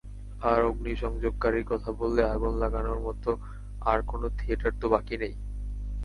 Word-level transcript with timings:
আর 0.41 0.59
অগ্নিসংযোগকারীর 0.63 1.65
কথা 1.65 1.89
বললে, 1.91 2.21
আগুন 2.25 2.53
লাগানোর 2.57 2.99
মত 2.99 3.23
আর 3.81 3.99
কোন 4.01 4.21
থিয়েটার 4.29 4.73
তো 4.81 4.85
বাকি 4.89 5.15
নেই। 5.17 5.33